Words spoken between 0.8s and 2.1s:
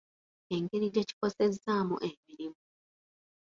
gye kikosezzaamu